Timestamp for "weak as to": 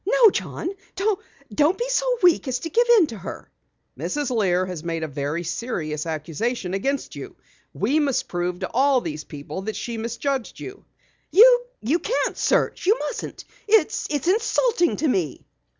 2.23-2.71